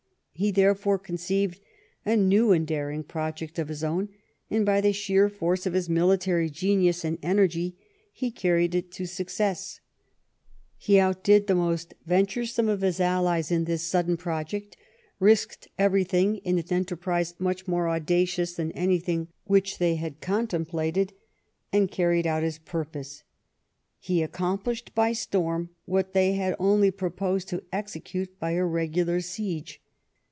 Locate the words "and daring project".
2.51-3.59